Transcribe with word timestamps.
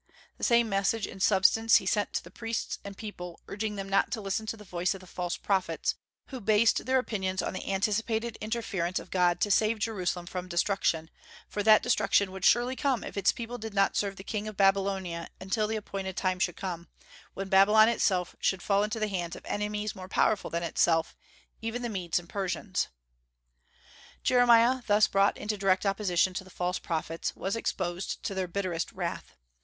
The 0.39 0.43
same 0.43 0.67
message 0.67 1.05
in 1.05 1.19
substance 1.19 1.75
he 1.75 1.85
sent 1.85 2.11
to 2.13 2.23
the 2.23 2.31
priests 2.31 2.79
and 2.83 2.97
people, 2.97 3.39
urging 3.47 3.75
them 3.75 3.87
not 3.87 4.11
to 4.13 4.19
listen 4.19 4.47
to 4.47 4.57
the 4.57 4.63
voice 4.63 4.95
of 4.95 4.99
the 4.99 5.05
false 5.05 5.37
prophets, 5.37 5.93
who 6.29 6.41
based 6.41 6.87
their 6.87 6.97
opinions 6.97 7.43
on 7.43 7.53
the 7.53 7.71
anticipated 7.71 8.35
interference 8.41 8.97
of 8.97 9.11
God 9.11 9.39
to 9.41 9.51
save 9.51 9.77
Jerusalem 9.77 10.25
from 10.25 10.47
destruction; 10.47 11.11
for 11.47 11.61
that 11.61 11.83
destruction 11.83 12.31
would 12.31 12.45
surely 12.45 12.75
come 12.75 13.03
if 13.03 13.15
its 13.15 13.31
people 13.31 13.59
did 13.59 13.75
not 13.75 13.95
serve 13.95 14.15
the 14.15 14.23
king 14.23 14.47
of 14.47 14.57
Babylonia 14.57 15.27
until 15.39 15.67
the 15.67 15.75
appointed 15.75 16.17
time 16.17 16.39
should 16.39 16.57
come, 16.57 16.87
when 17.35 17.47
Babylon 17.47 17.87
itself 17.87 18.35
should 18.39 18.63
fall 18.63 18.81
into 18.81 18.99
the 18.99 19.07
hands 19.07 19.35
of 19.35 19.45
enemies 19.45 19.93
more 19.95 20.09
powerful 20.09 20.49
than 20.49 20.63
itself, 20.63 21.15
even 21.61 21.83
the 21.83 21.89
Medes 21.89 22.17
and 22.17 22.27
Persians. 22.27 22.87
Jeremiah, 24.23 24.81
thus 24.87 25.07
brought 25.07 25.37
into 25.37 25.57
direct 25.57 25.85
opposition 25.85 26.33
to 26.33 26.43
the 26.43 26.49
false 26.49 26.79
prophets, 26.79 27.35
was 27.35 27.55
exposed 27.55 28.23
to 28.23 28.33
their 28.33 28.47
bitterest 28.47 28.91
wrath. 28.93 29.35